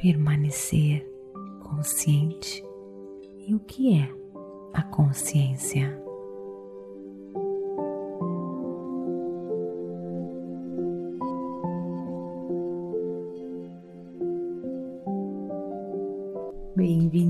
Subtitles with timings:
[0.00, 1.06] permanecer
[1.62, 2.64] consciente.
[3.46, 4.08] E o que é
[4.72, 5.94] a consciência?
[16.74, 17.29] Bem-vindos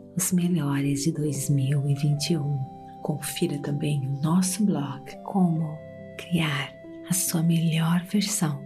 [0.15, 2.57] os melhores de 2021.
[3.01, 5.77] Confira também o nosso blog Como
[6.17, 6.73] Criar
[7.09, 8.65] a Sua Melhor Versão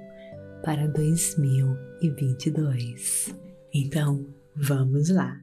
[0.63, 3.35] para 2022.
[3.73, 4.23] Então,
[4.55, 5.41] vamos lá!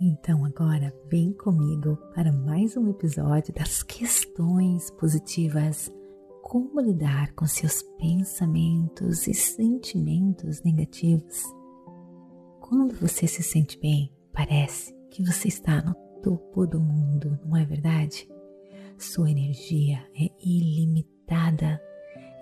[0.00, 5.92] Então, agora vem comigo para mais um episódio das questões positivas.
[6.42, 11.44] Como lidar com seus pensamentos e sentimentos negativos?
[12.60, 17.64] Quando você se sente bem, Parece que você está no topo do mundo, não é
[17.64, 18.26] verdade?
[18.96, 21.80] Sua energia é ilimitada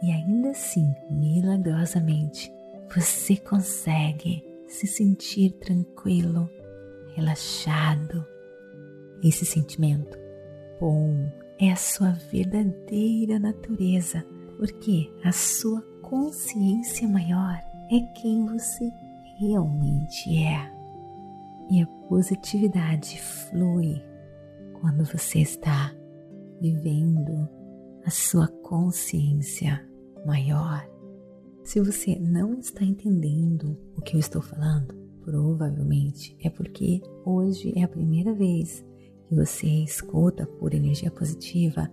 [0.02, 2.50] e ainda assim, milagrosamente,
[2.94, 6.48] você consegue se sentir tranquilo,
[7.14, 8.24] relaxado.
[9.22, 10.16] Esse sentimento
[10.80, 11.28] bom
[11.58, 14.24] é a sua verdadeira natureza,
[14.56, 17.60] porque a sua consciência maior
[17.90, 18.90] é quem você
[19.38, 20.79] realmente é
[21.70, 24.02] e a positividade flui
[24.80, 25.94] quando você está
[26.60, 27.48] vivendo
[28.04, 29.86] a sua consciência
[30.26, 30.86] maior.
[31.62, 37.84] Se você não está entendendo o que eu estou falando, provavelmente é porque hoje é
[37.84, 38.84] a primeira vez
[39.28, 41.88] que você escuta por energia positiva,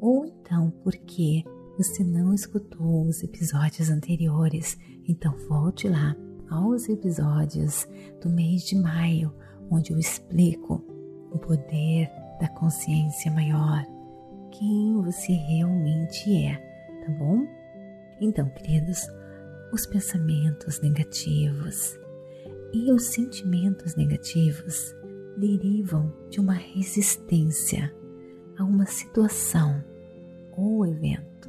[0.00, 1.44] ou então porque
[1.76, 4.78] você não escutou os episódios anteriores.
[5.06, 6.16] Então volte lá
[6.50, 7.86] aos episódios
[8.20, 9.32] do mês de maio,
[9.70, 10.82] onde eu explico
[11.30, 12.10] o poder
[12.40, 13.84] da consciência maior,
[14.52, 16.56] quem você realmente é,
[17.04, 17.46] tá bom?
[18.20, 19.06] Então, queridos,
[19.72, 21.98] os pensamentos negativos
[22.72, 24.94] e os sentimentos negativos
[25.36, 27.94] derivam de uma resistência
[28.56, 29.82] a uma situação
[30.56, 31.48] ou evento.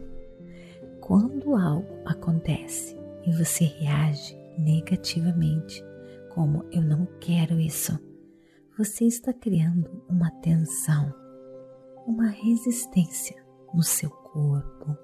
[0.99, 2.95] Quando algo acontece
[3.25, 5.84] e você reage negativamente,
[6.34, 7.97] como eu não quero isso,
[8.78, 11.14] você está criando uma tensão,
[12.06, 13.36] uma resistência
[13.74, 14.97] no seu corpo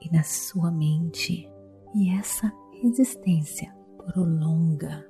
[0.00, 1.48] e na sua mente,
[1.94, 2.50] e essa
[2.82, 5.06] resistência prolonga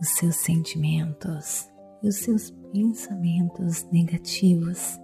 [0.00, 1.68] os seus sentimentos
[2.02, 4.98] e os seus pensamentos negativos.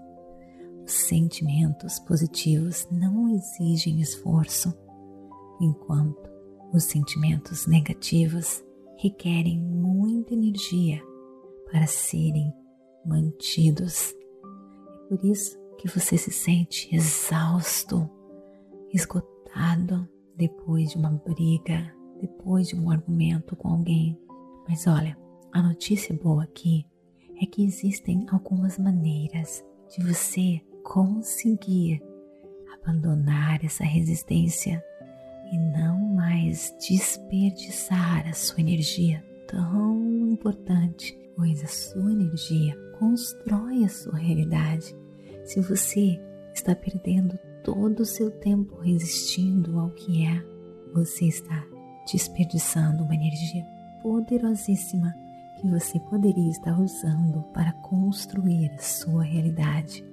[0.84, 4.76] Os sentimentos positivos não exigem esforço,
[5.60, 6.31] enquanto
[6.72, 8.64] os sentimentos negativos
[8.96, 11.02] requerem muita energia
[11.70, 12.52] para serem
[13.04, 14.14] mantidos.
[15.10, 18.08] É por isso que você se sente exausto,
[18.92, 24.18] esgotado depois de uma briga, depois de um argumento com alguém.
[24.68, 25.18] Mas olha,
[25.52, 26.86] a notícia boa aqui
[27.40, 32.00] é que existem algumas maneiras de você conseguir
[32.72, 34.82] abandonar essa resistência
[35.52, 43.88] e não mais desperdiçar a sua energia tão importante, pois a sua energia constrói a
[43.88, 44.96] sua realidade.
[45.44, 46.18] Se você
[46.54, 50.42] está perdendo todo o seu tempo resistindo ao que é,
[50.94, 51.62] você está
[52.10, 53.64] desperdiçando uma energia
[54.02, 55.14] poderosíssima
[55.60, 60.04] que você poderia estar usando para construir a sua realidade.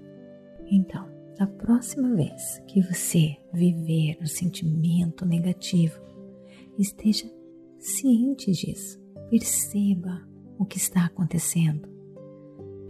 [0.69, 5.97] Então, da próxima vez que você viver um sentimento negativo,
[6.77, 7.31] esteja
[7.77, 8.99] ciente disso.
[9.29, 10.27] Perceba
[10.57, 11.87] o que está acontecendo.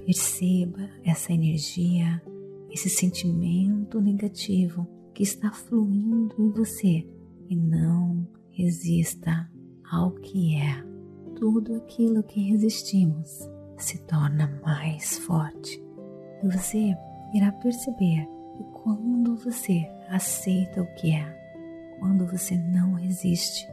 [0.03, 2.19] Perceba essa energia,
[2.71, 7.07] esse sentimento negativo que está fluindo em você
[7.47, 9.47] e não resista
[9.91, 10.83] ao que é.
[11.35, 13.47] Tudo aquilo que resistimos
[13.77, 15.79] se torna mais forte
[16.43, 16.95] e você
[17.35, 18.38] irá perceber
[18.83, 21.25] quando você aceita o que é,
[21.99, 23.67] quando você não resiste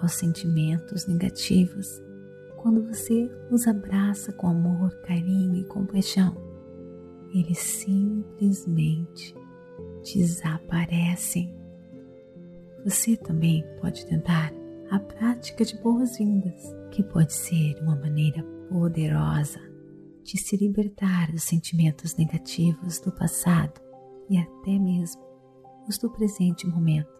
[0.00, 1.86] aos sentimentos negativos,
[2.56, 6.36] quando você os abraça com amor, carinho e compaixão,
[7.32, 9.34] eles simplesmente
[10.02, 11.54] desaparecem.
[12.84, 14.52] Você também pode tentar
[14.90, 19.60] a prática de boas-vindas, que pode ser uma maneira poderosa
[20.22, 23.89] de se libertar dos sentimentos negativos do passado
[24.30, 25.20] e até mesmo
[25.88, 27.10] os do presente momento.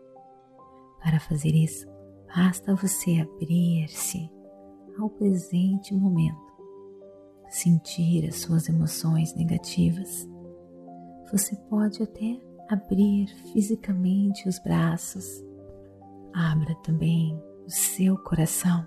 [1.02, 1.86] Para fazer isso,
[2.34, 4.30] basta você abrir-se
[4.98, 6.38] ao presente momento,
[7.48, 10.28] sentir as suas emoções negativas.
[11.32, 15.44] Você pode até abrir fisicamente os braços.
[16.32, 17.36] Abra também
[17.66, 18.86] o seu coração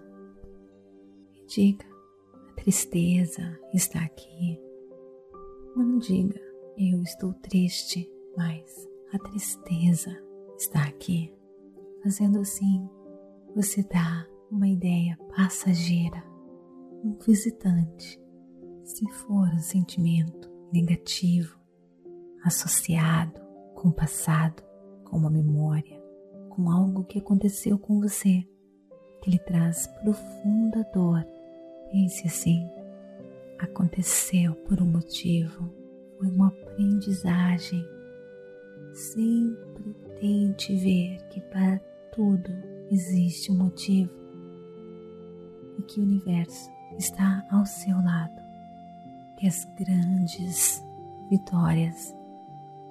[1.33, 1.85] e diga:
[2.49, 4.57] a tristeza está aqui.
[5.75, 10.15] Não diga eu estou triste, mas a tristeza
[10.57, 11.33] está aqui.
[12.01, 12.89] Fazendo assim,
[13.55, 16.23] você dá uma ideia passageira,
[17.03, 18.19] um visitante.
[18.83, 21.57] Se for um sentimento negativo
[22.43, 23.39] associado
[23.75, 24.63] com o passado,
[25.05, 26.01] com uma memória,
[26.49, 28.43] com algo que aconteceu com você,
[29.21, 31.25] que lhe traz profunda dor.
[31.91, 32.67] Pense assim:
[33.59, 35.73] aconteceu por um motivo,
[36.23, 37.85] foi uma aprendizagem.
[38.93, 41.79] Sempre tente ver que para
[42.13, 42.49] tudo
[42.89, 44.11] existe um motivo
[45.77, 48.41] e que o universo está ao seu lado,
[49.37, 50.81] que as grandes
[51.29, 52.15] vitórias